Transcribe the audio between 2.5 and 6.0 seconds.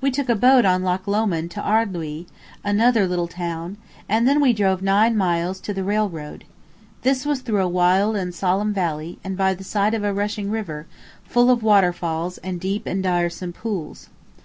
another little town, and then we drove nine miles to the